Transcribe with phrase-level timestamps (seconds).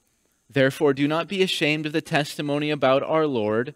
[0.49, 3.75] Therefore, do not be ashamed of the testimony about our Lord,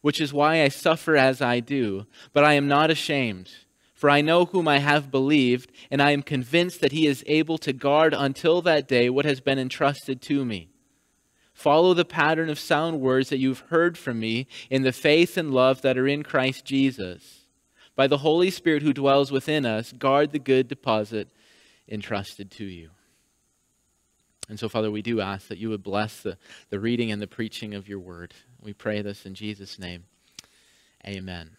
[0.00, 3.50] which is why I suffer as I do, but I am not ashamed.
[3.94, 7.58] For I know whom I have believed, and I am convinced that he is able
[7.58, 10.70] to guard until that day what has been entrusted to me.
[11.52, 15.52] Follow the pattern of sound words that you've heard from me in the faith and
[15.52, 17.40] love that are in Christ Jesus
[18.00, 21.28] by the Holy Spirit who dwells within us, guard the good deposit
[21.86, 22.88] entrusted to you.
[24.48, 26.38] And so, Father, we do ask that you would bless the,
[26.70, 28.32] the reading and the preaching of your word.
[28.62, 30.04] We pray this in Jesus' name.
[31.06, 31.50] Amen.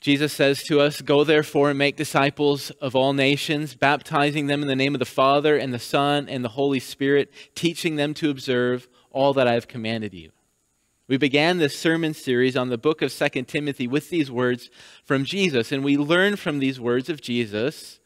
[0.00, 4.68] Jesus says to us, Go therefore and make disciples of all nations, baptizing them in
[4.68, 8.30] the name of the Father and the Son and the Holy Spirit, teaching them to
[8.30, 10.30] observe all that I have commanded you.
[11.08, 14.70] We began this sermon series on the book of Second Timothy with these words
[15.04, 17.98] from Jesus, and we learn from these words of Jesus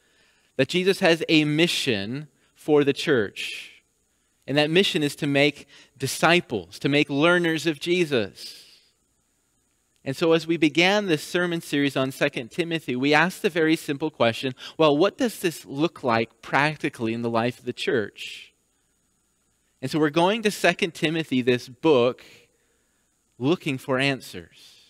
[0.57, 3.72] that Jesus has a mission for the church.
[4.47, 8.63] And that mission is to make disciples, to make learners of Jesus.
[10.05, 13.77] And so, as we began this sermon series on Second Timothy, we asked the very
[13.77, 18.53] simple question well, what does this look like practically in the life of the church?
[19.81, 22.25] And so, we're going to Second Timothy, this book
[23.39, 24.81] looking for answers.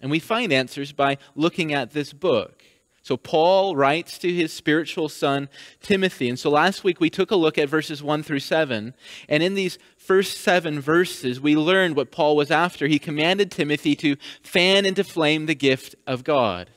[0.00, 2.62] And we find answers by looking at this book.
[3.06, 5.48] So Paul writes to his spiritual son
[5.80, 6.28] Timothy.
[6.28, 8.94] And so last week we took a look at verses 1 through 7.
[9.28, 12.88] And in these first seven verses, we learned what Paul was after.
[12.88, 16.68] He commanded Timothy to fan into flame the gift of God.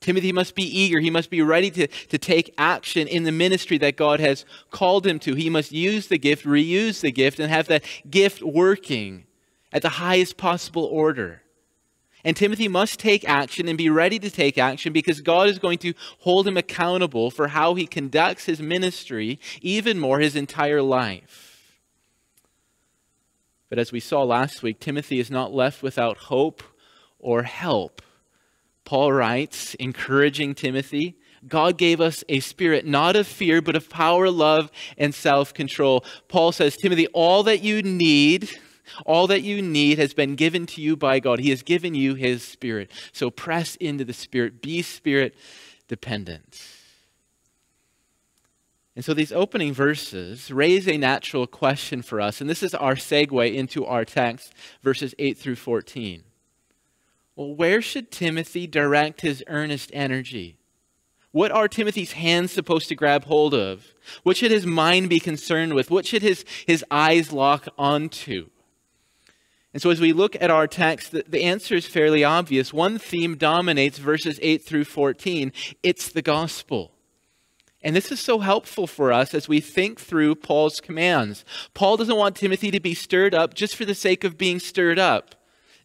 [0.00, 1.00] Timothy must be eager.
[1.00, 5.06] He must be ready to, to take action in the ministry that God has called
[5.06, 5.34] him to.
[5.34, 9.26] He must use the gift, reuse the gift, and have that gift working
[9.70, 11.42] at the highest possible order.
[12.24, 15.78] And Timothy must take action and be ready to take action because God is going
[15.78, 21.76] to hold him accountable for how he conducts his ministry, even more his entire life.
[23.68, 26.62] But as we saw last week, Timothy is not left without hope
[27.18, 28.02] or help.
[28.84, 31.16] Paul writes, encouraging Timothy,
[31.48, 36.04] God gave us a spirit not of fear, but of power, love, and self control.
[36.28, 38.50] Paul says, Timothy, all that you need
[39.06, 41.38] all that you need has been given to you by God.
[41.38, 42.90] He has given you His Spirit.
[43.12, 45.34] So press into the Spirit, be Spirit
[45.88, 46.62] dependent.
[48.94, 52.94] And so these opening verses raise a natural question for us, and this is our
[52.94, 56.22] segue into our text, verses 8 through 14.
[57.34, 60.58] Well, where should Timothy direct his earnest energy?
[61.30, 63.94] What are Timothy's hands supposed to grab hold of?
[64.22, 65.90] What should his mind be concerned with?
[65.90, 68.50] What should his, his eyes lock onto?
[69.72, 72.74] And so, as we look at our text, the, the, answer is fairly obvious.
[72.74, 75.52] One theme dominates verses 8 through 14
[75.82, 76.92] it's the gospel.
[77.84, 81.44] And this is so helpful for us as we think through Paul's commands.
[81.74, 85.00] Paul doesn't want Timothy to be stirred up just for the sake of being stirred
[85.00, 85.34] up.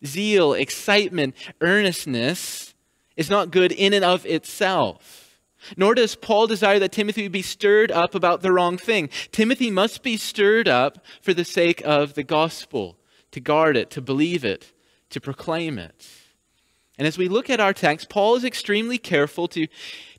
[0.05, 2.75] Zeal, excitement, earnestness
[3.15, 5.39] is not good in and of itself.
[5.75, 9.09] Nor does Paul desire that Timothy be stirred up about the wrong thing.
[9.31, 12.97] Timothy must be stirred up for the sake of the gospel
[13.31, 14.71] to guard it, to believe it,
[15.09, 16.07] to proclaim it.
[16.97, 19.67] And as we look at our text, Paul is extremely careful to,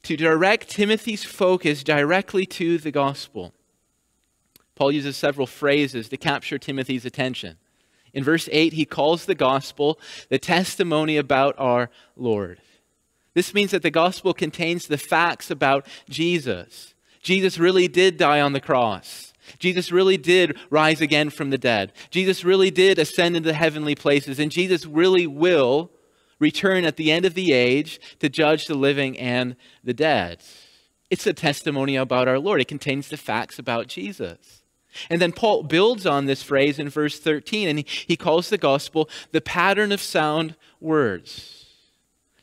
[0.02, 3.52] to direct Timothy's focus directly to the gospel.
[4.76, 7.56] Paul uses several phrases to capture Timothy's attention.
[8.14, 12.60] In verse 8, he calls the gospel the testimony about our Lord.
[13.34, 16.94] This means that the gospel contains the facts about Jesus.
[17.22, 19.27] Jesus really did die on the cross.
[19.58, 21.92] Jesus really did rise again from the dead.
[22.10, 24.38] Jesus really did ascend into the heavenly places.
[24.38, 25.90] And Jesus really will
[26.38, 30.42] return at the end of the age to judge the living and the dead.
[31.10, 34.62] It's a testimony about our Lord, it contains the facts about Jesus.
[35.10, 38.58] And then Paul builds on this phrase in verse 13, and he, he calls the
[38.58, 41.57] gospel the pattern of sound words.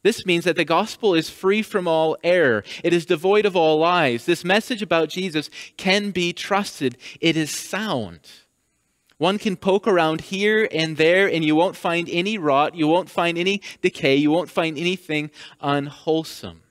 [0.05, 2.63] This means that the gospel is free from all error.
[2.83, 4.27] It is devoid of all lies.
[4.27, 6.95] This message about Jesus can be trusted.
[7.19, 8.19] It is sound.
[9.17, 13.09] One can poke around here and there, and you won't find any rot, you won't
[13.09, 16.61] find any decay, you won't find anything unwholesome.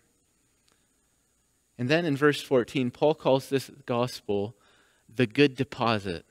[1.77, 4.55] And then in verse 14, Paul calls this gospel
[5.13, 6.25] the good deposit.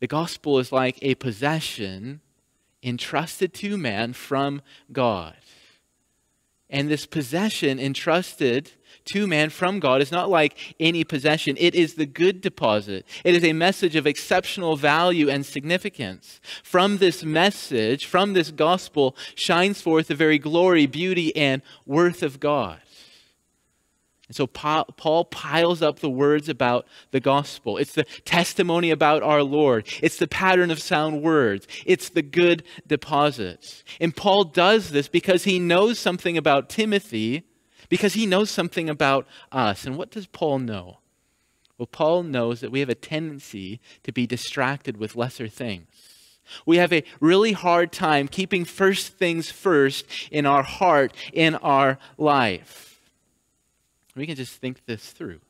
[0.00, 2.22] The gospel is like a possession
[2.82, 5.36] entrusted to man from God.
[6.72, 8.72] And this possession entrusted
[9.04, 11.56] to man from God is not like any possession.
[11.58, 13.06] It is the good deposit.
[13.24, 16.40] It is a message of exceptional value and significance.
[16.62, 22.40] From this message, from this gospel, shines forth the very glory, beauty, and worth of
[22.40, 22.80] God.
[24.32, 27.76] And so Paul piles up the words about the gospel.
[27.76, 29.86] It's the testimony about our Lord.
[30.00, 31.68] It's the pattern of sound words.
[31.84, 33.84] It's the good deposits.
[34.00, 37.42] And Paul does this because he knows something about Timothy,
[37.90, 39.84] because he knows something about us.
[39.84, 41.00] And what does Paul know?
[41.76, 45.88] Well, Paul knows that we have a tendency to be distracted with lesser things.
[46.64, 51.98] We have a really hard time keeping first things first in our heart, in our
[52.16, 52.91] life.
[54.14, 55.40] We can just think this through.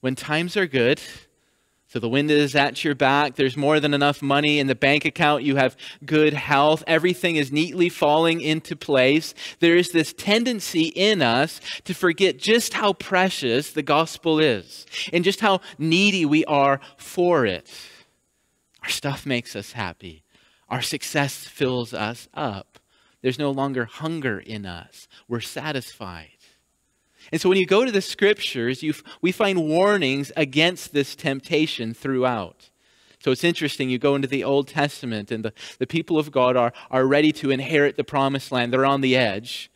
[0.00, 1.00] When times are good,
[1.88, 5.04] so the wind is at your back, there's more than enough money in the bank
[5.04, 9.32] account, you have good health, everything is neatly falling into place.
[9.60, 15.22] There is this tendency in us to forget just how precious the gospel is and
[15.22, 17.70] just how needy we are for it.
[18.82, 20.24] Our stuff makes us happy,
[20.68, 22.78] our success fills us up.
[23.22, 26.33] There's no longer hunger in us, we're satisfied.
[27.34, 31.92] And so when you go to the scriptures, you, we find warnings against this temptation
[31.92, 32.70] throughout.
[33.18, 36.56] So it's interesting, you go into the Old Testament, and the, the people of God
[36.56, 38.72] are, are ready to inherit the promised land.
[38.72, 39.68] They're on the edge.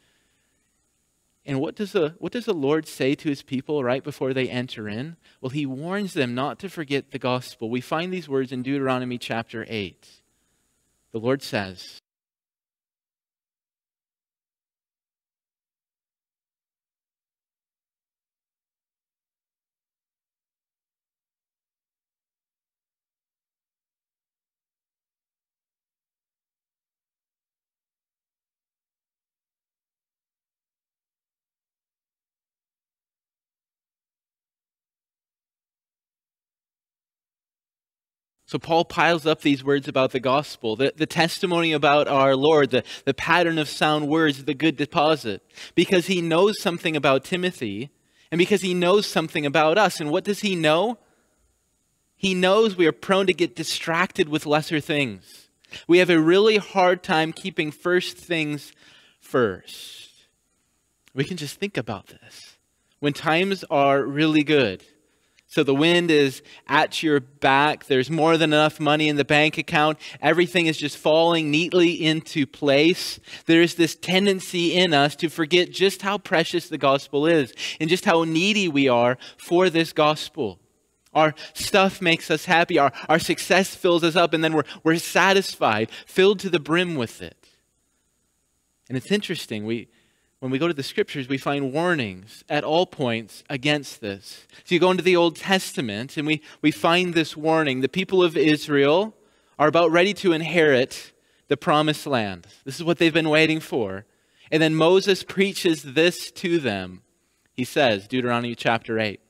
[1.44, 4.48] And what does, the, what does the Lord say to his people right before they
[4.48, 5.16] enter in?
[5.40, 7.70] Well, he warns them not to forget the gospel.
[7.70, 10.06] We find these words in Deuteronomy chapter 8.
[11.10, 11.98] The Lord says,
[38.48, 42.70] So Paul piles up these words about the gospel, the, the testimony about our Lord,
[42.70, 45.42] the, the pattern of sound words, the good deposit,
[45.74, 47.90] because he knows something about Timothy
[48.30, 50.00] and because he knows something about us.
[50.00, 50.96] And what does he know?
[52.16, 55.50] He knows we are prone to get distracted with lesser things.
[55.86, 58.72] We have a really hard time keeping first things
[59.20, 60.24] first.
[61.12, 62.56] We can just think about this.
[63.00, 64.82] When times are really good,
[65.50, 67.86] so the wind is at your back.
[67.86, 69.98] There's more than enough money in the bank account.
[70.20, 73.18] Everything is just falling neatly into place.
[73.46, 78.04] There's this tendency in us to forget just how precious the gospel is and just
[78.04, 80.60] how needy we are for this gospel.
[81.14, 82.78] Our stuff makes us happy.
[82.78, 86.94] Our, our success fills us up, and then we're, we're satisfied, filled to the brim
[86.94, 87.48] with it.
[88.90, 89.64] And it's interesting.
[89.64, 89.88] We,
[90.40, 94.46] when we go to the scriptures, we find warnings at all points against this.
[94.64, 97.80] So you go into the Old Testament and we, we find this warning.
[97.80, 99.16] The people of Israel
[99.58, 101.12] are about ready to inherit
[101.48, 102.46] the promised land.
[102.64, 104.04] This is what they've been waiting for.
[104.52, 107.02] And then Moses preaches this to them.
[107.52, 109.20] He says, Deuteronomy chapter 8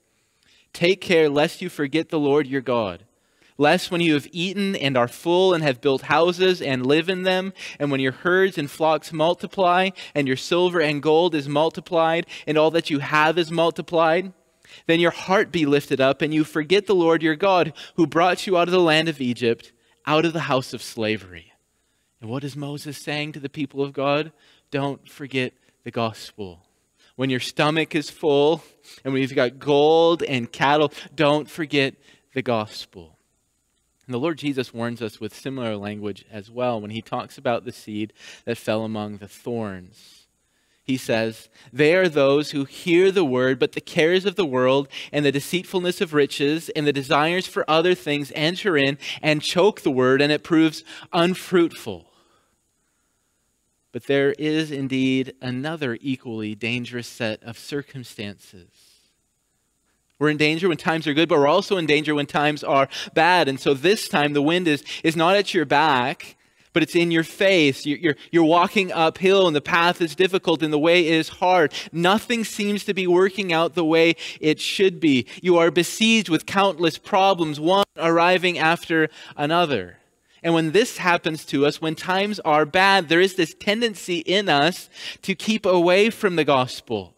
[0.75, 3.05] Take care lest you forget the Lord your God
[3.59, 7.25] lest when you have eaten and are full and have built houses and live in
[7.25, 12.25] them, and when your herds and flocks multiply, and your silver and gold is multiplied,
[12.47, 14.33] and all that you have is multiplied,
[14.87, 18.47] then your heart be lifted up, and you forget the Lord your God, who brought
[18.47, 19.73] you out of the land of Egypt,
[20.07, 21.53] out of the house of slavery.
[22.21, 24.33] And what is Moses saying to the people of God?
[24.71, 25.53] Don't forget
[25.85, 26.65] the gospel.
[27.17, 28.63] When your stomach is full
[29.05, 31.95] and when you've got gold and cattle, don't forget
[32.33, 33.18] the gospel.
[34.09, 37.67] And the Lord Jesus warns us with similar language as well when he talks about
[37.67, 38.15] the seed
[38.47, 40.29] that fell among the thorns.
[40.83, 44.89] He says, They are those who hear the word, but the cares of the world
[45.13, 49.83] and the deceitfulness of riches and the desires for other things enter in and choke
[49.83, 52.11] the word, and it proves unfruitful.
[53.93, 58.88] But there is indeed another equally dangerous set of circumstances
[60.19, 62.89] we're in danger when times are good, but we're also in danger when times are
[63.15, 63.49] bad.
[63.49, 66.37] And so this time the wind is, is not at your back,
[66.73, 67.87] but it's in your face.
[67.87, 71.73] You're, you're, you're walking uphill and the path is difficult and the way is hard.
[71.93, 75.27] Nothing seems to be working out the way it should be.
[75.41, 79.99] You are besieged with countless problems, one arriving after another.
[80.43, 84.49] And when this happens to us, when times are bad, there is this tendency in
[84.49, 84.89] us
[85.23, 87.15] to keep away from the gospel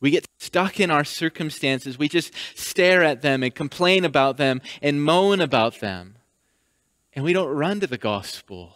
[0.00, 1.98] we get stuck in our circumstances.
[1.98, 6.16] We just stare at them and complain about them and moan about them.
[7.14, 8.74] And we don't run to the gospel.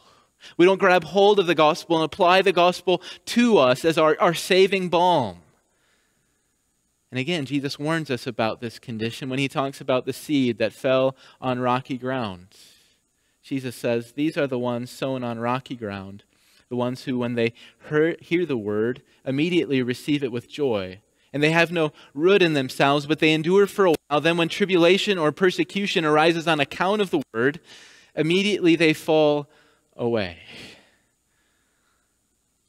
[0.56, 4.16] We don't grab hold of the gospel and apply the gospel to us as our,
[4.20, 5.38] our saving balm.
[7.12, 10.72] And again, Jesus warns us about this condition when he talks about the seed that
[10.72, 12.48] fell on rocky ground.
[13.42, 16.24] Jesus says, These are the ones sown on rocky ground,
[16.68, 17.52] the ones who, when they
[17.88, 21.00] hear, hear the word, immediately receive it with joy
[21.32, 24.20] and they have no root in themselves, but they endure for a while.
[24.20, 27.60] Then, when tribulation or persecution arises on account of the word,
[28.14, 29.48] immediately they fall
[29.96, 30.38] away.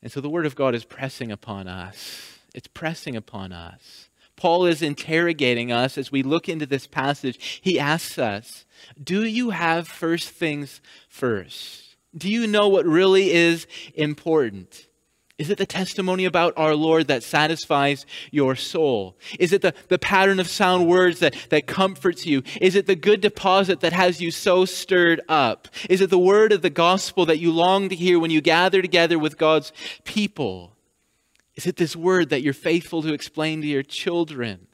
[0.02, 2.38] And so the word of God is pressing upon us.
[2.54, 4.10] It's pressing upon us.
[4.36, 7.62] Paul is interrogating us as we look into this passage.
[7.62, 8.66] He asks us,
[9.02, 11.96] Do you have first things first?
[12.16, 13.66] Do you know what really is
[13.96, 14.88] important?
[15.40, 19.18] Is it the testimony about our Lord that satisfies your soul?
[19.40, 22.44] Is it the, the pattern of sound words that, that comforts you?
[22.62, 25.68] Is it the good deposit that has you so stirred up?
[25.90, 28.80] Is it the word of the gospel that you long to hear when you gather
[28.80, 29.74] together with God's
[30.04, 30.76] people?
[31.56, 34.68] Is it this word that you're faithful to explain to your children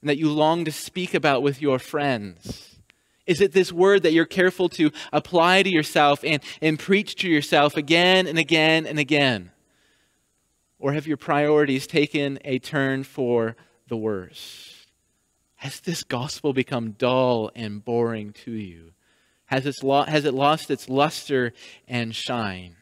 [0.00, 2.78] and that you long to speak about with your friends?
[3.26, 7.28] Is it this word that you're careful to apply to yourself and, and preach to
[7.28, 9.52] yourself again and again and again?
[10.80, 13.54] Or have your priorities taken a turn for
[13.88, 14.86] the worse?
[15.56, 18.92] Has this gospel become dull and boring to you?
[19.44, 21.52] Has, it lo- has it lost its luster
[21.86, 22.76] and shine?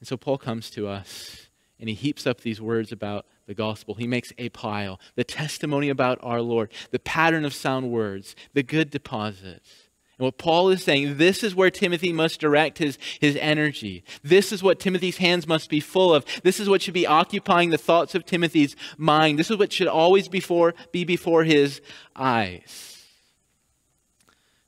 [0.00, 1.46] And so Paul comes to us
[1.78, 3.94] and he heaps up these words about the gospel.
[3.94, 8.62] He makes a pile, the testimony about our Lord, the pattern of sound words, the
[8.64, 9.83] good deposits.
[10.18, 14.04] And what Paul is saying, this is where Timothy must direct his, his energy.
[14.22, 16.24] This is what Timothy's hands must be full of.
[16.44, 19.38] This is what should be occupying the thoughts of Timothy's mind.
[19.38, 21.80] This is what should always before, be before his
[22.14, 23.04] eyes.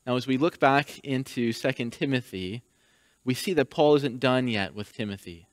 [0.04, 2.62] Now, as we look back into 2 Timothy,
[3.24, 5.48] we see that Paul isn't done yet with Timothy.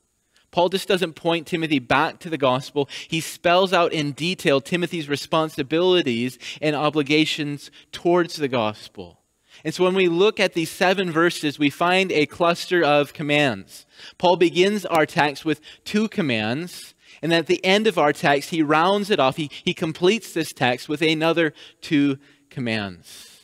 [0.50, 2.88] Paul just doesn't point Timothy back to the gospel.
[3.08, 9.23] He spells out in detail Timothy's responsibilities and obligations towards the gospel.
[9.64, 13.86] And so when we look at these seven verses, we find a cluster of commands.
[14.18, 18.62] Paul begins our text with two commands, and at the end of our text, he
[18.62, 19.36] rounds it off.
[19.36, 22.18] He, he completes this text with another two
[22.50, 23.40] commands.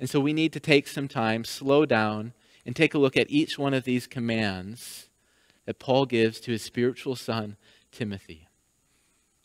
[0.00, 2.32] And so we need to take some time, slow down,
[2.64, 5.08] and take a look at each one of these commands
[5.66, 7.56] that Paul gives to his spiritual son,
[7.92, 8.48] Timothy.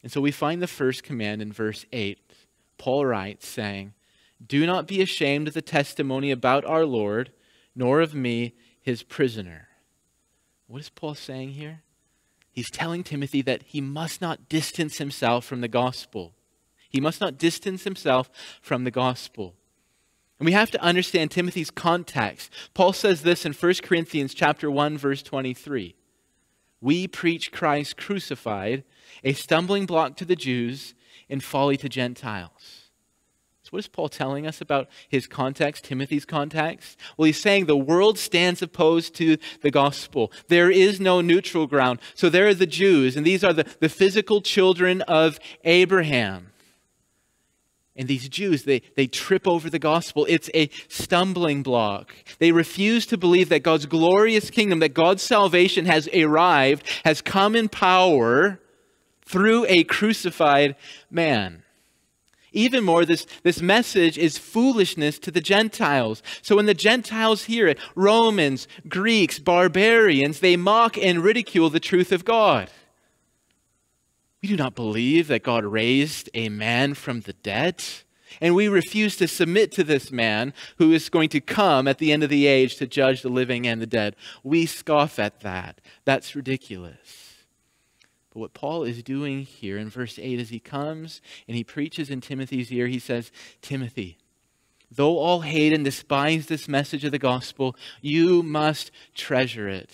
[0.02, 2.20] And so we find the first command in verse 8.
[2.78, 3.94] Paul writes, saying,
[4.46, 7.32] do not be ashamed of the testimony about our Lord,
[7.76, 9.70] nor of me, his prisoner.
[10.68, 11.84] What is Paul saying here?
[12.52, 16.34] He's telling Timothy that he must not distance himself from the gospel.
[16.90, 18.30] He must not distance himself
[18.62, 19.56] from the gospel.
[20.40, 22.52] And we have to understand Timothy's context.
[22.74, 25.96] Paul says this in 1 Corinthians chapter 1 verse 23.
[26.82, 28.84] We preach Christ crucified,
[29.24, 30.94] a stumbling block to the Jews
[31.30, 32.83] and folly to Gentiles.
[33.74, 37.00] What is Paul telling us about his context, Timothy's context?
[37.18, 40.32] Well, he's saying the world stands opposed to the gospel.
[40.48, 42.00] There is no neutral ground.
[42.14, 46.52] So there are the Jews, and these are the, the physical children of Abraham.
[47.96, 50.28] And these Jews, they, they trip over the gospel.
[50.30, 52.14] It's a stumbling block.
[52.38, 57.56] They refuse to believe that God's glorious kingdom, that God's salvation has arrived, has come
[57.56, 58.60] in power
[59.26, 60.76] through a crucified
[61.10, 61.64] man.
[62.54, 66.22] Even more, this, this message is foolishness to the Gentiles.
[66.42, 72.12] So when the Gentiles hear it, Romans, Greeks, barbarians, they mock and ridicule the truth
[72.12, 72.70] of God.
[74.42, 77.84] We do not believe that God raised a man from the dead.
[78.42, 82.12] And we refuse to submit to this man who is going to come at the
[82.12, 84.16] end of the age to judge the living and the dead.
[84.44, 85.82] We scoff at that.
[86.04, 87.23] That's ridiculous.
[88.34, 92.10] But what Paul is doing here in verse 8 is he comes and he preaches
[92.10, 94.18] in Timothy's ear, he says, Timothy,
[94.92, 99.92] though all hate and despise this message of the gospel, you must treasure it.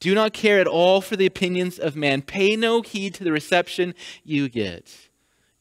[0.00, 2.22] Do not care at all for the opinions of man.
[2.22, 3.94] Pay no heed to the reception
[4.24, 5.08] you get.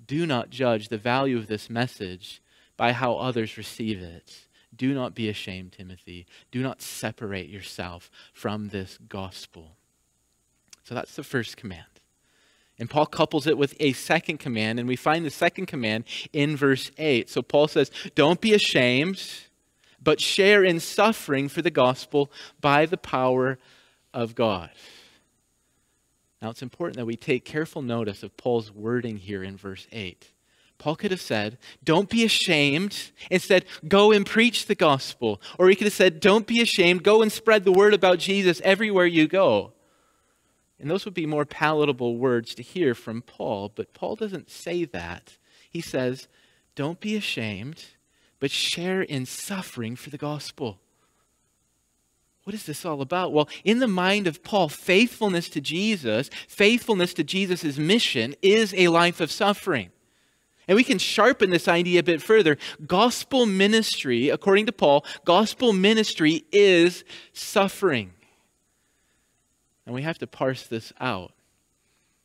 [0.08, 2.42] Do not judge the value of this message
[2.78, 4.48] by how others receive it.
[4.76, 6.26] Do not be ashamed, Timothy.
[6.50, 9.76] Do not separate yourself from this gospel.
[10.84, 11.97] So that's the first command.
[12.80, 16.56] And Paul couples it with a second command, and we find the second command in
[16.56, 17.30] verse 8.
[17.30, 19.22] So Paul says, Don't be ashamed,
[20.02, 22.32] but share in suffering for the gospel
[22.62, 23.58] by the power
[24.14, 24.70] of God.
[26.42, 30.32] Now it's important that we take careful notice of Paul's wording here in verse 8.
[30.78, 33.12] Paul could have said, Don't be ashamed.
[33.32, 35.42] Instead, go and preach the gospel.
[35.58, 37.04] Or he could have said, Don't be ashamed.
[37.04, 39.74] Go and spread the word about Jesus everywhere you go.
[40.80, 44.86] And those would be more palatable words to hear from Paul, but Paul doesn't say
[44.86, 45.38] that.
[45.70, 46.28] He says,
[46.76, 47.86] Don't be ashamed,
[48.40, 50.80] but share in suffering for the gospel.
[52.44, 53.34] What is this all about?
[53.34, 58.88] Well, in the mind of Paul, faithfulness to Jesus, faithfulness to Jesus' mission is a
[58.88, 59.90] life of suffering.
[60.68, 62.58] And we can sharpen this idea a bit further.
[62.86, 67.04] Gospel ministry, according to Paul, gospel ministry is
[67.34, 68.14] suffering.
[69.88, 71.32] And we have to parse this out.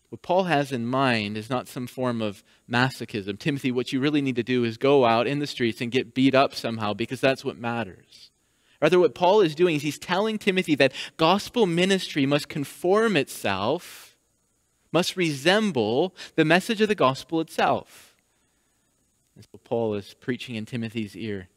[0.08, 3.38] What Paul has in mind is not some form of masochism.
[3.38, 6.12] Timothy, what you really need to do is go out in the streets and get
[6.12, 8.32] beat up somehow because that's what matters.
[8.80, 14.16] Rather, what Paul is doing is he's telling Timothy that gospel ministry must conform itself,
[14.90, 18.16] must resemble the message of the gospel itself.
[19.36, 21.48] That's what Paul is preaching in Timothy's ear.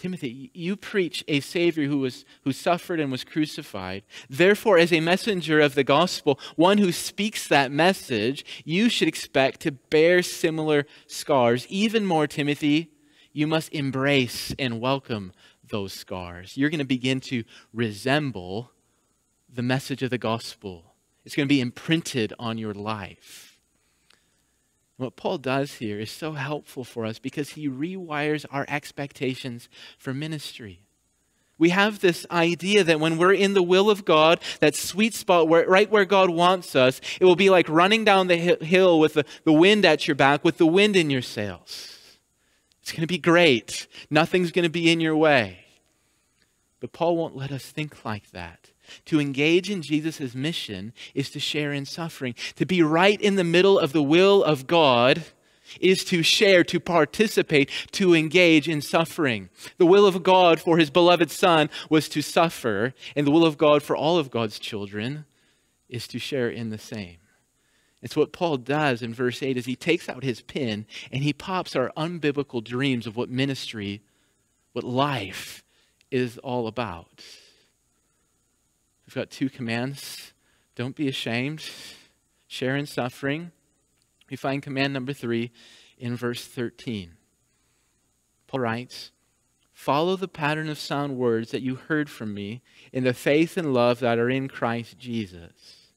[0.00, 4.02] Timothy, you preach a Savior who, was, who suffered and was crucified.
[4.30, 9.60] Therefore, as a messenger of the gospel, one who speaks that message, you should expect
[9.60, 11.66] to bear similar scars.
[11.68, 12.90] Even more, Timothy,
[13.34, 15.32] you must embrace and welcome
[15.68, 16.56] those scars.
[16.56, 17.44] You're going to begin to
[17.74, 18.72] resemble
[19.52, 20.94] the message of the gospel,
[21.26, 23.49] it's going to be imprinted on your life.
[25.00, 30.12] What Paul does here is so helpful for us because he rewires our expectations for
[30.12, 30.80] ministry.
[31.56, 35.48] We have this idea that when we're in the will of God, that sweet spot
[35.48, 39.14] where, right where God wants us, it will be like running down the hill with
[39.14, 42.18] the, the wind at your back, with the wind in your sails.
[42.82, 43.86] It's going to be great.
[44.10, 45.64] Nothing's going to be in your way.
[46.78, 48.69] But Paul won't let us think like that.
[49.06, 52.34] To engage in Jesus' mission is to share in suffering.
[52.56, 55.24] To be right in the middle of the will of God
[55.80, 59.50] is to share, to participate, to engage in suffering.
[59.78, 63.58] The will of God for his beloved Son was to suffer, and the will of
[63.58, 65.26] God for all of God's children
[65.88, 67.18] is to share in the same.
[68.02, 71.32] It's what Paul does in verse 8 is he takes out his pen and he
[71.32, 74.00] pops our unbiblical dreams of what ministry,
[74.72, 75.62] what life
[76.10, 77.22] is all about.
[79.10, 80.34] We've got two commands
[80.76, 81.68] don't be ashamed,
[82.46, 83.50] share in suffering.
[84.30, 85.50] We find command number three
[85.98, 87.16] in verse 13.
[88.46, 89.10] Paul writes,
[89.72, 93.74] Follow the pattern of sound words that you heard from me in the faith and
[93.74, 95.88] love that are in Christ Jesus.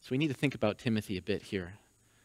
[0.00, 1.74] So we need to think about Timothy a bit here.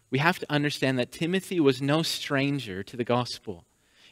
[0.09, 3.65] We have to understand that Timothy was no stranger to the gospel.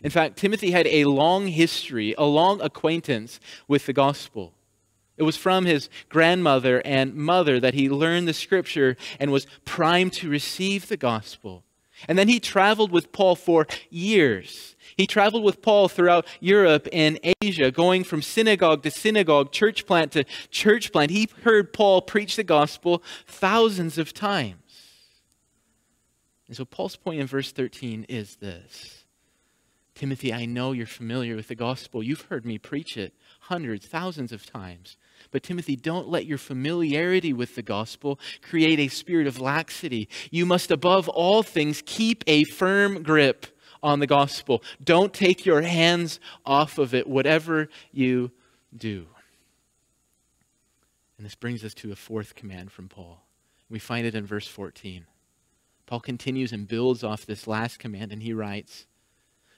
[0.03, 4.53] In fact, Timothy had a long history, a long acquaintance with the gospel.
[5.17, 10.13] It was from his grandmother and mother that he learned the scripture and was primed
[10.13, 11.63] to receive the gospel.
[12.07, 14.75] And then he traveled with Paul for years.
[14.95, 20.11] He traveled with Paul throughout Europe and Asia, going from synagogue to synagogue, church plant
[20.11, 21.09] to church plant.
[21.09, 24.57] He heard Paul preach the gospel thousands of times.
[26.47, 29.05] And so Paul's point in verse 13 is this
[29.97, 32.03] Timothy, I know you're familiar with the gospel.
[32.03, 34.95] You've heard me preach it hundreds, thousands of times.
[35.31, 40.07] But Timothy, don't let your familiarity with the gospel create a spirit of laxity.
[40.29, 43.47] You must, above all things, keep a firm grip
[43.81, 44.61] on the gospel.
[44.83, 48.29] Don't take your hands off of it, whatever you
[48.77, 49.07] do.
[51.17, 53.23] And this brings us to a fourth command from Paul.
[53.67, 55.07] We find it in verse 14.
[55.87, 58.85] Paul continues and builds off this last command, and he writes,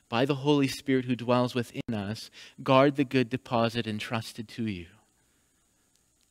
[0.10, 2.32] By the Holy Spirit who dwells within us,
[2.64, 4.88] guard the good deposit entrusted to you.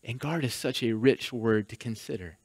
[0.03, 2.38] And guard is such a rich word to consider.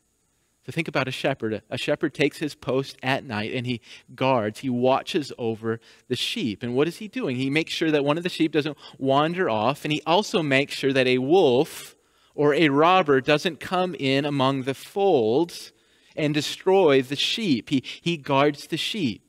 [0.65, 1.61] So think about a shepherd.
[1.69, 3.81] A shepherd takes his post at night and he
[4.15, 6.63] guards, he watches over the sheep.
[6.63, 7.35] And what is he doing?
[7.35, 10.73] He makes sure that one of the sheep doesn't wander off, and he also makes
[10.73, 11.95] sure that a wolf
[12.33, 15.73] or a robber doesn't come in among the folds
[16.15, 17.69] and destroy the sheep.
[17.69, 19.22] He, he guards the sheep.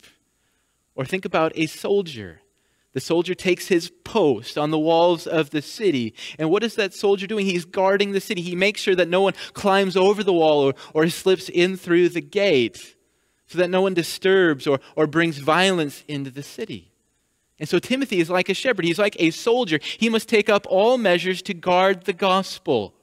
[0.95, 2.41] Or think about a soldier.
[2.93, 6.15] The soldier takes his post on the walls of the city.
[6.39, 7.45] And what is that soldier doing?
[7.45, 8.41] He's guarding the city.
[8.41, 12.11] He makes sure that no one climbs over the wall or, or slips in through
[12.11, 12.95] the gate
[13.47, 16.93] so that no one disturbs or, or brings violence into the city.
[17.59, 18.85] And so Timothy is like a shepherd.
[18.85, 19.81] He's like a soldier.
[19.83, 22.95] He must take up all measures to guard the gospel.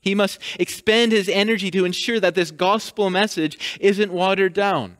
[0.00, 4.97] He must expend his energy to ensure that this gospel message isn't watered down.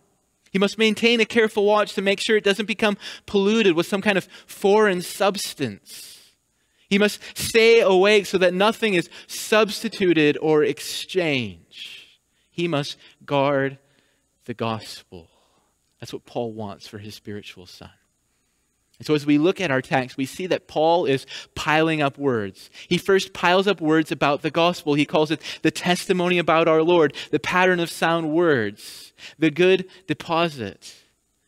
[0.51, 4.01] He must maintain a careful watch to make sure it doesn't become polluted with some
[4.01, 6.33] kind of foreign substance.
[6.89, 12.07] He must stay awake so that nothing is substituted or exchanged.
[12.51, 13.79] He must guard
[14.47, 15.29] the gospel.
[16.01, 17.91] That's what Paul wants for his spiritual son.
[19.03, 22.69] So, as we look at our text, we see that Paul is piling up words.
[22.89, 24.95] He first piles up words about the gospel.
[24.95, 29.89] He calls it the testimony about our Lord, the pattern of sound words, the good
[30.09, 30.97] deposit.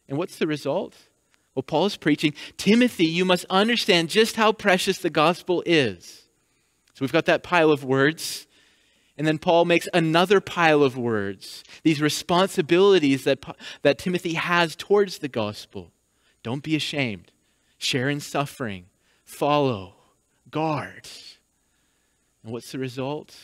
[0.08, 0.94] And what's the result?
[1.56, 6.28] Well, Paul is preaching Timothy, you must understand just how precious the gospel is.
[6.94, 8.46] So, we've got that pile of words.
[9.18, 13.44] And then Paul makes another pile of words, these responsibilities that,
[13.82, 15.90] that Timothy has towards the gospel.
[16.42, 17.30] Don't be ashamed
[17.80, 18.84] share in suffering,
[19.24, 19.94] follow,
[20.50, 21.08] guard.
[22.44, 23.34] And what's the result?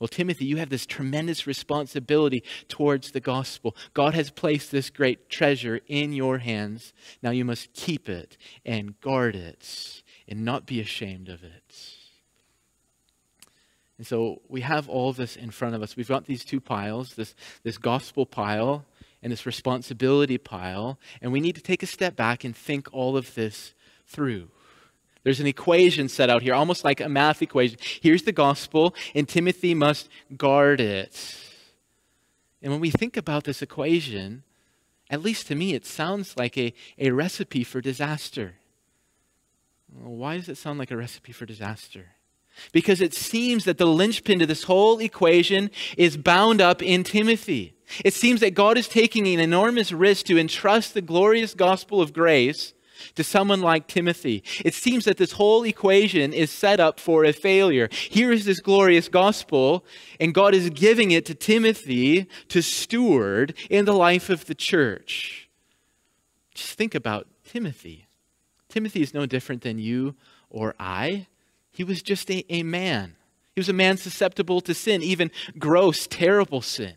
[0.00, 3.76] Well, Timothy, you have this tremendous responsibility towards the gospel.
[3.94, 6.92] God has placed this great treasure in your hands.
[7.22, 11.94] Now you must keep it and guard it and not be ashamed of it.
[13.98, 15.96] And so we have all this in front of us.
[15.96, 18.84] We've got these two piles this, this gospel pile
[19.26, 23.16] and this responsibility pile, and we need to take a step back and think all
[23.16, 23.74] of this
[24.06, 24.48] through.
[25.24, 27.76] There's an equation set out here, almost like a math equation.
[28.00, 31.36] Here's the gospel, and Timothy must guard it.
[32.62, 34.44] And when we think about this equation,
[35.10, 38.54] at least to me, it sounds like a, a recipe for disaster.
[39.92, 42.12] Why does it sound like a recipe for disaster?
[42.72, 47.74] Because it seems that the linchpin to this whole equation is bound up in Timothy.
[48.04, 52.12] It seems that God is taking an enormous risk to entrust the glorious gospel of
[52.12, 52.72] grace
[53.14, 54.42] to someone like Timothy.
[54.64, 57.88] It seems that this whole equation is set up for a failure.
[57.92, 59.84] Here is this glorious gospel,
[60.18, 65.48] and God is giving it to Timothy to steward in the life of the church.
[66.54, 68.06] Just think about Timothy.
[68.68, 70.14] Timothy is no different than you
[70.50, 71.26] or I.
[71.76, 73.16] He was just a, a man.
[73.54, 76.94] He was a man susceptible to sin, even gross, terrible sin.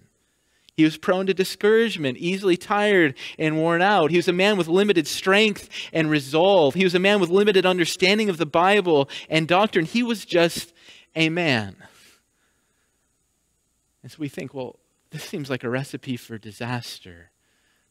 [0.78, 4.10] He was prone to discouragement, easily tired and worn out.
[4.10, 6.76] He was a man with limited strength and resolve.
[6.76, 9.84] He was a man with limited understanding of the Bible and doctrine.
[9.84, 10.72] He was just
[11.14, 11.76] a man.
[14.02, 17.32] And so we think, well, this seems like a recipe for disaster.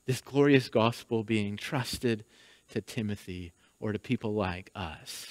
[0.06, 2.24] This glorious gospel being trusted
[2.70, 5.26] to Timothy or to people like us.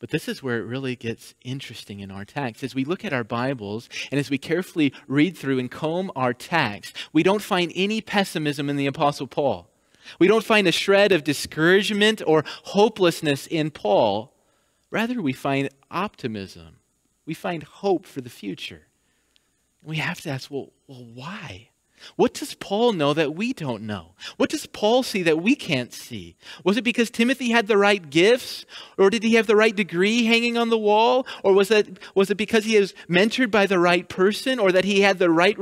[0.00, 2.64] But this is where it really gets interesting in our text.
[2.64, 6.32] As we look at our Bibles and as we carefully read through and comb our
[6.32, 9.68] text, we don't find any pessimism in the Apostle Paul.
[10.18, 14.32] We don't find a shred of discouragement or hopelessness in Paul.
[14.90, 16.76] Rather, we find optimism.
[17.26, 18.86] We find hope for the future.
[19.82, 21.68] We have to ask, well, well why?
[22.16, 24.14] What does Paul know that we don't know?
[24.36, 26.36] What does Paul see that we can't see?
[26.64, 28.64] Was it because Timothy had the right gifts?
[28.98, 31.26] Or did he have the right degree hanging on the wall?
[31.42, 34.58] Or was it, was it because he was mentored by the right person?
[34.58, 35.56] Or that he had the right,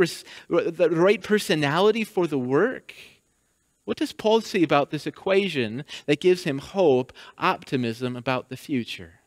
[0.48, 2.94] the right personality for the work?
[3.84, 9.20] What does Paul see about this equation that gives him hope, optimism about the future?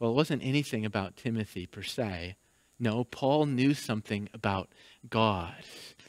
[0.00, 2.36] Well, it wasn't anything about Timothy per se.
[2.80, 4.70] No, Paul knew something about
[5.08, 5.54] God.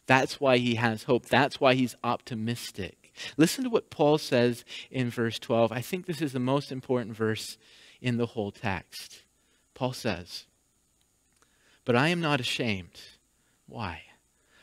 [0.08, 1.26] That's why he has hope.
[1.26, 3.14] That's why he's optimistic.
[3.36, 5.72] Listen to what Paul says in verse 12.
[5.74, 7.58] I think this is the most important verse
[8.02, 9.24] in the whole text.
[9.74, 10.46] Paul says,
[11.84, 13.02] But I am not ashamed.
[13.68, 14.04] Why?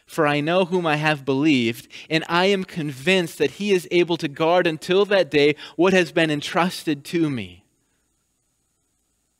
[0.06, 4.16] For I know whom I have believed, and I am convinced that he is able
[4.16, 7.66] to guard until that day what has been entrusted to me.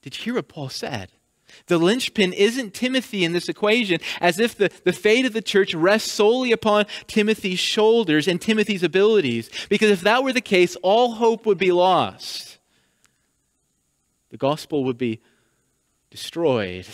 [0.02, 1.10] Did you hear what Paul said?
[1.66, 5.74] The linchpin isn't Timothy in this equation, as if the, the fate of the church
[5.74, 9.50] rests solely upon Timothy's shoulders and Timothy's abilities.
[9.68, 12.58] Because if that were the case, all hope would be lost.
[14.30, 15.20] The gospel would be
[16.10, 16.86] destroyed,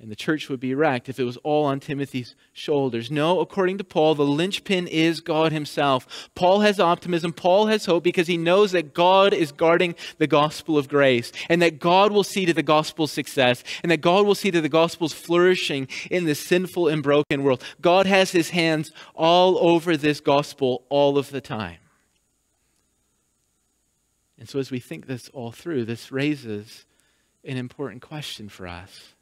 [0.00, 3.10] and the church would be wrecked if it was all on Timothy's shoulders.
[3.10, 6.30] No, according to Paul, the linchpin is God himself.
[6.36, 10.78] Paul has optimism, Paul has hope because he knows that God is guarding the gospel
[10.78, 14.36] of grace and that God will see to the gospel's success and that God will
[14.36, 17.64] see to the gospel's flourishing in this sinful and broken world.
[17.80, 21.78] God has his hands all over this gospel all of the time.
[24.38, 26.86] And so, as we think this all through, this raises
[27.42, 29.14] an important question for us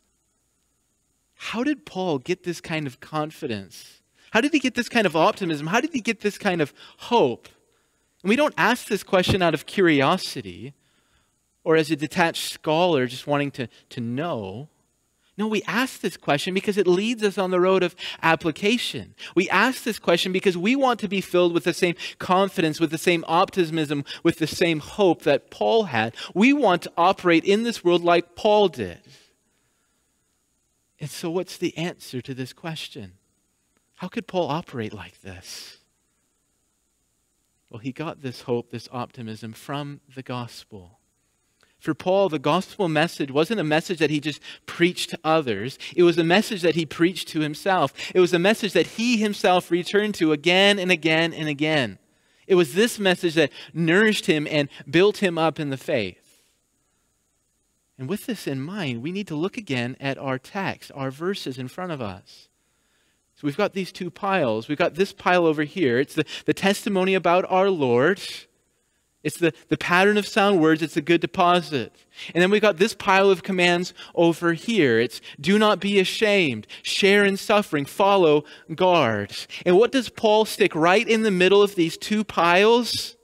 [1.37, 4.01] how did Paul get this kind of confidence?
[4.31, 5.69] How did he get this kind of optimism?
[5.69, 7.49] How did he get this kind of hope?
[8.23, 10.75] And we don't ask this question out of curiosity
[11.63, 14.69] or as a detached scholar just wanting to, to know.
[15.39, 19.15] No, we ask this question because it leads us on the road of application.
[19.35, 22.91] We ask this question because we want to be filled with the same confidence, with
[22.91, 26.15] the same optimism, with the same hope that Paul had.
[26.35, 28.99] We want to operate in this world like Paul did.
[30.99, 33.13] And so, what's the answer to this question?
[33.97, 35.79] How could Paul operate like this?
[37.71, 41.01] Well, he got this hope, this optimism from the gospel.
[41.79, 45.79] For Paul, the gospel message wasn't a message that he just preached to others.
[45.95, 47.93] It was a message that he preached to himself.
[48.15, 51.99] It was a message that he himself returned to again and again and again.
[52.47, 56.26] It was this message that nourished him and built him up in the faith.
[57.99, 61.59] And with this in mind, we need to look again at our text, our verses
[61.59, 62.49] in front of us.
[63.37, 64.69] So we've got these two piles.
[64.69, 65.99] We've got this pile over here.
[65.99, 68.21] It's the, the testimony about our Lord.
[69.23, 70.83] It's the, the pattern of sound words.
[70.83, 71.93] It's a good deposit.
[72.33, 75.01] And then we've got this pile of commands over here.
[75.01, 79.35] It's do not be ashamed, share in suffering, follow, guard.
[79.67, 83.16] And what does Paul stick right in the middle of these two piles?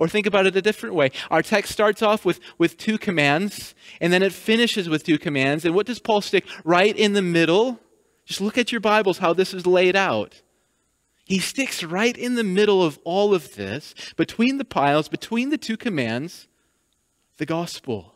[0.00, 1.10] Or think about it a different way.
[1.30, 5.66] Our text starts off with, with two commands, and then it finishes with two commands.
[5.66, 7.78] And what does Paul stick right in the middle?
[8.24, 10.40] Just look at your Bibles, how this is laid out.
[11.26, 15.58] He sticks right in the middle of all of this, between the piles, between the
[15.58, 16.48] two commands,
[17.36, 18.14] the gospel.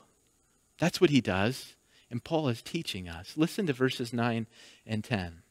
[0.78, 1.74] That's what he does.
[2.10, 3.34] And Paul is teaching us.
[3.36, 4.46] Listen to verses 9
[4.86, 5.42] and 10.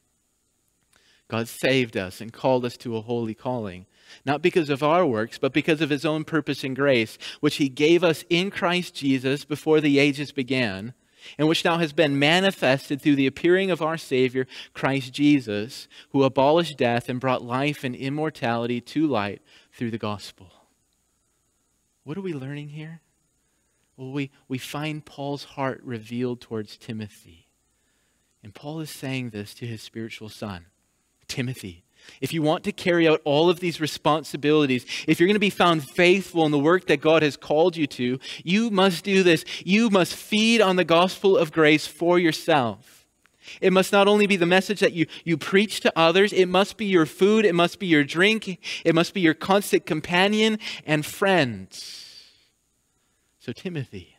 [1.28, 3.86] God saved us and called us to a holy calling
[4.24, 7.68] not because of our works, but because of his own purpose and grace, which he
[7.68, 10.94] gave us in Christ Jesus before the ages began,
[11.38, 16.22] and which now has been manifested through the appearing of our Savior, Christ Jesus, who
[16.22, 20.50] abolished death and brought life and immortality to light through the gospel.
[22.04, 23.00] What are we learning here?
[23.96, 27.48] Well, we, we find Paul's heart revealed towards Timothy.
[28.42, 30.66] And Paul is saying this to his spiritual son
[31.28, 31.84] Timothy,
[32.20, 35.50] if you want to carry out all of these responsibilities, if you're going to be
[35.50, 39.44] found faithful in the work that God has called you to, you must do this.
[39.64, 43.06] You must feed on the gospel of grace for yourself.
[43.60, 46.76] It must not only be the message that you, you preach to others, it must
[46.76, 51.04] be your food, it must be your drink, it must be your constant companion and
[51.04, 51.68] friend.
[53.38, 54.16] So, Timothy,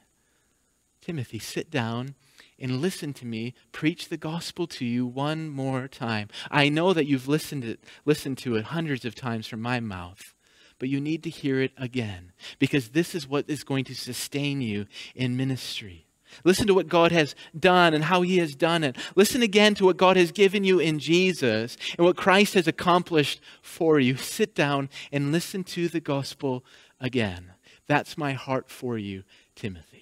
[1.02, 2.14] Timothy, sit down
[2.60, 6.30] and listen to me preach the gospel to you one more time.
[6.50, 10.34] I know that you've listened to, listened to it hundreds of times from my mouth,
[10.80, 14.62] but you need to hear it again because this is what is going to sustain
[14.62, 16.06] you in ministry.
[16.44, 18.98] Listen to what God has done and how He has done it.
[19.16, 23.40] Listen again to what God has given you in Jesus and what Christ has accomplished
[23.62, 24.18] for you.
[24.18, 26.66] Sit down and listen to the gospel
[27.00, 27.54] again.
[27.88, 29.24] That's my heart for you,
[29.56, 29.95] Timothy.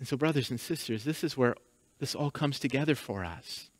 [0.00, 1.54] And so, brothers and sisters, this is where
[2.00, 3.70] this all comes together for us.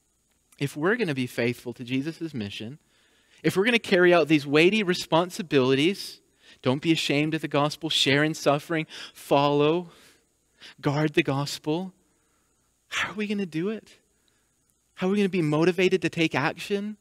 [0.59, 2.78] If we're going to be faithful to Jesus' mission,
[3.42, 6.20] if we're going to carry out these weighty responsibilities,
[6.62, 9.88] don't be ashamed of the gospel, share in suffering, follow,
[10.80, 11.94] guard the gospel,
[12.88, 13.96] how are we going to do it?
[14.94, 16.98] How are we going to be motivated to take action?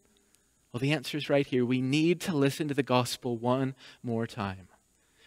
[0.72, 1.66] Well, the answer is right here.
[1.66, 4.69] We need to listen to the gospel one more time.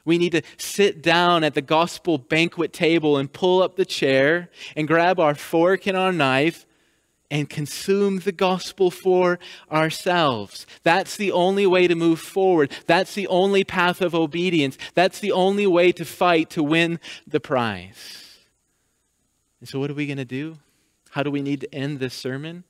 [0.05, 4.51] We need to sit down at the gospel banquet table and pull up the chair
[4.75, 6.67] and grab our fork and our knife
[7.31, 9.39] and consume the gospel for
[9.71, 10.67] ourselves.
[10.83, 12.73] That's the only way to move forward.
[12.87, 14.77] That's the only path of obedience.
[14.95, 18.39] That's the only way to fight to win the prize.
[19.61, 20.59] And so, what are we going to do?
[21.11, 22.65] How do we need to end this sermon?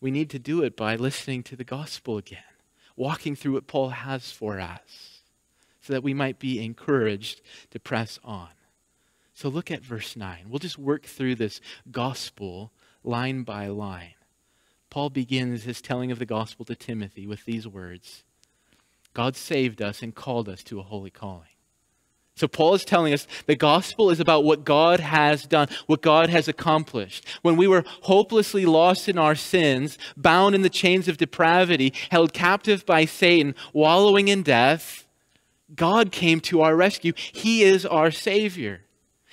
[0.00, 2.42] We need to do it by listening to the gospel again,
[2.96, 5.11] walking through what Paul has for us
[5.82, 8.48] so that we might be encouraged to press on.
[9.34, 10.46] So look at verse 9.
[10.48, 14.14] We'll just work through this gospel line by line.
[14.90, 18.24] Paul begins his telling of the gospel to Timothy with these words
[19.14, 21.48] God saved us and called us to a holy calling.
[22.34, 26.30] So, Paul is telling us the gospel is about what God has done, what God
[26.30, 27.26] has accomplished.
[27.42, 32.32] When we were hopelessly lost in our sins, bound in the chains of depravity, held
[32.32, 35.01] captive by Satan, wallowing in death,
[35.74, 37.12] God came to our rescue.
[37.16, 38.82] He is our Savior.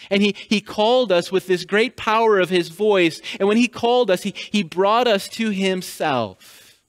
[0.09, 3.19] And he, he called us with this great power of his voice.
[3.39, 6.81] And when he called us, he, he brought us to himself.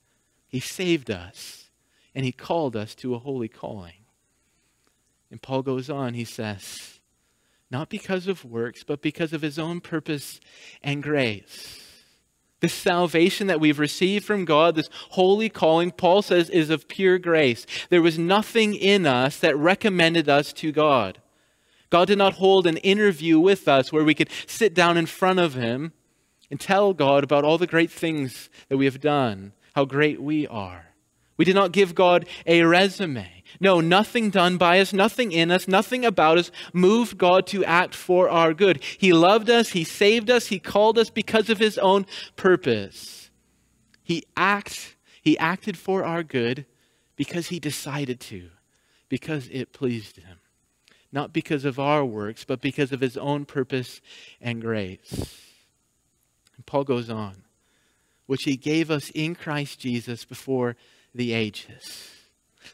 [0.47, 1.71] He saved us.
[2.15, 3.95] And he called us to a holy calling.
[5.31, 7.01] And Paul goes on, he says,
[7.71, 10.41] not because of works, but because of his own purpose
[10.83, 11.80] and grace.
[12.61, 17.19] This salvation that we've received from God, this holy calling, Paul says, is of pure
[17.19, 17.67] grace.
[17.89, 21.21] There was nothing in us that recommended us to God.
[21.89, 25.41] God did not hold an interview with us where we could sit down in front
[25.41, 25.93] of Him
[26.51, 30.47] and tell God about all the great things that we have done, how great we
[30.47, 30.87] are.
[31.37, 33.40] We did not give God a resume.
[33.59, 37.95] No, nothing done by us, nothing in us, nothing about us moved God to act
[37.95, 38.83] for our good.
[38.83, 43.31] He loved us, He saved us, He called us because of His own purpose.
[44.03, 46.67] He act, He acted for our good
[47.17, 48.51] because He decided to,
[49.09, 50.41] because it pleased Him
[51.13, 54.01] not because of our works, but because of his own purpose
[54.41, 55.41] and grace.
[56.57, 57.43] And Paul goes on,
[58.27, 60.77] which he gave us in Christ Jesus before
[61.15, 62.11] the ages.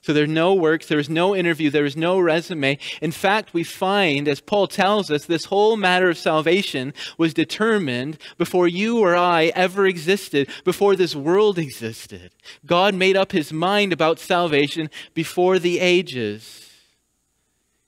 [0.02, 2.78] So there's no works, there is no interview, there is no resume.
[3.00, 8.18] In fact, we find, as Paul tells us, this whole matter of salvation was determined
[8.38, 12.32] before you or I ever existed, before this world existed.
[12.64, 16.70] God made up his mind about salvation before the ages.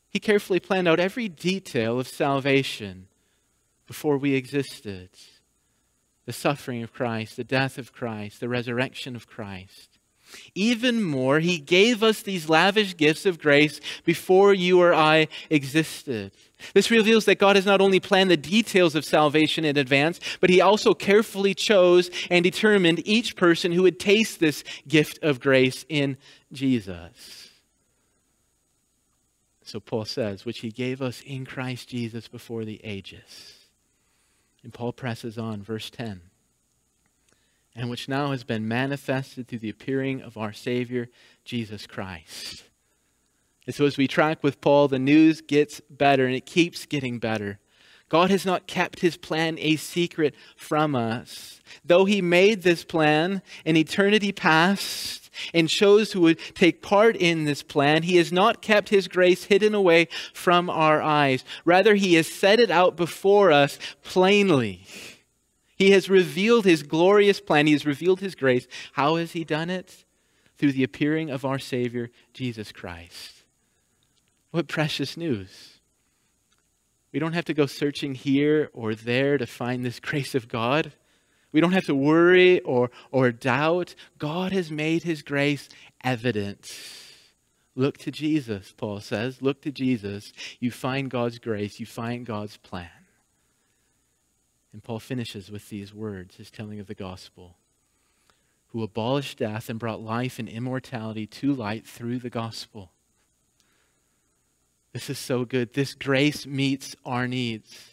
[0.08, 3.08] He carefully planned out every detail of salvation
[3.86, 5.10] before we existed
[6.26, 9.97] the suffering of Christ, the death of Christ, the resurrection of Christ.
[10.54, 16.32] Even more, he gave us these lavish gifts of grace before you or I existed.
[16.74, 20.50] This reveals that God has not only planned the details of salvation in advance, but
[20.50, 25.84] he also carefully chose and determined each person who would taste this gift of grace
[25.88, 26.16] in
[26.52, 27.50] Jesus.
[29.62, 33.58] So Paul says, which he gave us in Christ Jesus before the ages.
[34.64, 36.22] And Paul presses on, verse 10
[37.74, 41.08] and which now has been manifested through the appearing of our Savior,
[41.44, 42.64] Jesus Christ.
[43.66, 47.18] And so, as we track with Paul, the news gets better and it keeps getting
[47.18, 47.58] better.
[48.08, 51.60] God has not kept his plan a secret from us.
[51.84, 57.44] Though he made this plan in eternity past, and chose who would take part in
[57.44, 61.44] this plan, he has not kept his grace hidden away from our eyes.
[61.64, 64.84] Rather, he has set it out before us plainly.
[65.78, 67.66] He has revealed his glorious plan.
[67.66, 68.66] He has revealed his grace.
[68.94, 70.04] How has he done it?
[70.56, 73.44] Through the appearing of our Savior, Jesus Christ.
[74.50, 75.78] What precious news.
[77.12, 80.92] We don't have to go searching here or there to find this grace of God.
[81.52, 83.94] We don't have to worry or, or doubt.
[84.18, 85.68] God has made his grace
[86.02, 86.70] evident.
[87.74, 89.40] Look to Jesus, Paul says.
[89.40, 90.32] Look to Jesus.
[90.58, 92.90] You find God's grace, you find God's plan.
[94.72, 97.56] And Paul finishes with these words, his telling of the gospel
[98.68, 102.92] who abolished death and brought life and immortality to light through the gospel.
[104.92, 105.74] This is so good.
[105.74, 107.90] This grace meets our needs.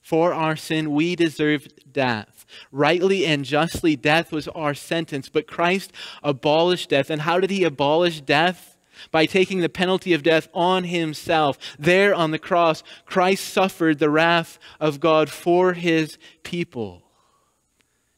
[0.00, 2.44] For our sin, we deserved death.
[2.72, 7.08] Rightly and justly, death was our sentence, but Christ abolished death.
[7.08, 8.71] And how did he abolish death?
[9.10, 11.58] By taking the penalty of death on himself.
[11.78, 17.02] There on the cross, Christ suffered the wrath of God for his people.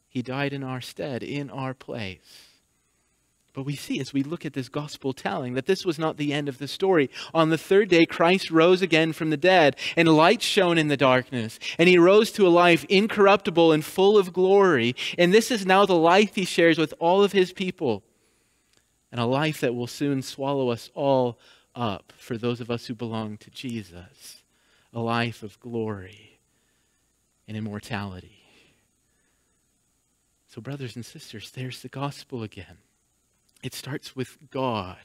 [0.09, 2.55] He died in our stead, in our place.
[3.55, 6.33] But we see as we look at this gospel telling that this was not the
[6.33, 7.09] end of the story.
[7.33, 10.97] On the third day, Christ rose again from the dead, and light shone in the
[10.97, 11.61] darkness.
[11.79, 14.97] And he rose to a life incorruptible and full of glory.
[15.17, 18.03] And this is now the life he shares with all of his people.
[19.15, 21.39] And a life that will soon swallow us all
[21.73, 24.43] up for those of us who belong to Jesus.
[24.93, 26.41] A life of glory
[27.47, 28.43] and immortality.
[30.49, 32.79] So, brothers and sisters, there's the gospel again.
[33.63, 34.99] It starts with God.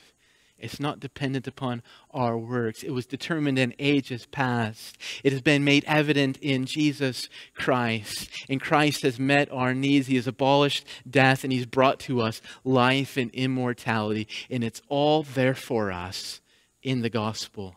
[0.60, 1.82] It's not dependent upon
[2.12, 2.84] our works.
[2.84, 4.97] It was determined in ages past.
[5.24, 8.30] It has been made evident in Jesus Christ.
[8.49, 10.07] And Christ has met our needs.
[10.07, 14.28] He has abolished death and He's brought to us life and immortality.
[14.49, 16.41] And it's all there for us
[16.84, 17.76] in the gospel.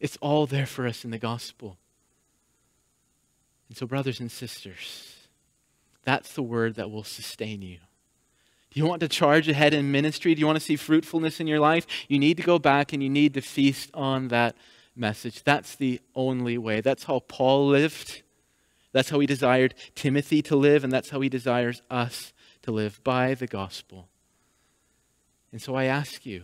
[0.00, 1.78] It's all there for us in the gospel.
[3.68, 5.14] And so, brothers and sisters,
[6.04, 7.78] that's the word that will sustain you.
[8.74, 10.34] Do you want to charge ahead in ministry?
[10.34, 11.86] Do you want to see fruitfulness in your life?
[12.08, 14.56] You need to go back and you need to feast on that
[14.96, 15.44] message.
[15.44, 16.80] That's the only way.
[16.80, 18.22] That's how Paul lived.
[18.90, 23.00] That's how he desired Timothy to live, and that's how he desires us to live
[23.04, 24.08] by the gospel.
[25.52, 26.42] And so I ask you,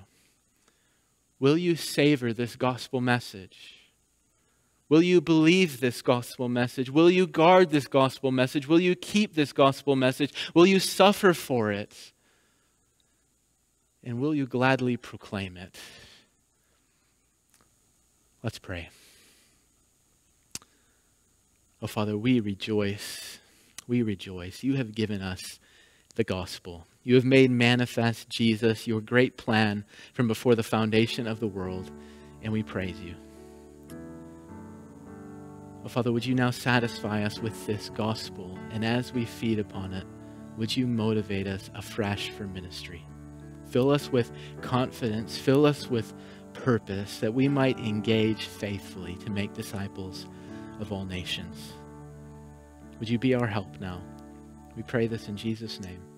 [1.41, 3.91] will you savor this gospel message?
[4.89, 6.91] Will you believe this gospel message?
[6.91, 8.69] Will you guard this gospel message?
[8.69, 10.33] Will you keep this gospel message?
[10.55, 12.13] Will you suffer for it?
[14.03, 15.77] And will you gladly proclaim it?
[18.43, 18.89] Let's pray.
[21.83, 23.39] Oh, Father, we rejoice.
[23.87, 24.63] We rejoice.
[24.63, 25.41] You have given us
[26.15, 26.87] the gospel.
[27.03, 31.91] You have made manifest Jesus, your great plan from before the foundation of the world,
[32.43, 33.15] and we praise you.
[35.85, 38.59] Oh, Father, would you now satisfy us with this gospel?
[38.71, 40.07] And as we feed upon it,
[40.59, 43.07] would you motivate us afresh for ministry?
[43.71, 46.13] Fill us with confidence, fill us with
[46.53, 50.27] purpose, that we might engage faithfully to make disciples
[50.81, 51.73] of all nations.
[52.99, 54.03] Would you be our help now?
[54.77, 56.10] We pray this in Jesus' name.